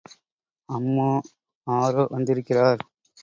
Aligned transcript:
அம்மா 0.69 1.09
ஆரோ 1.67 2.03
வந்திருக்கிறார். 2.09 2.81